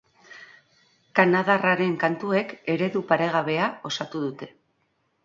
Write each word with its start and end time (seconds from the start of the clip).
Kanadarraren 1.19 1.93
kantuek 2.03 2.55
eredu 2.77 3.03
paregabea 3.13 3.69
osatu 3.91 4.23
dute. 4.25 4.49